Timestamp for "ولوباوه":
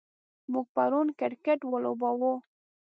1.65-2.33